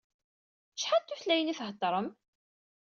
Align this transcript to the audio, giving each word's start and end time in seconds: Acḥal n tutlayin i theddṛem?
Acḥal 0.77 1.01
n 1.03 1.05
tutlayin 1.07 1.51
i 1.53 1.55
theddṛem? 1.59 2.07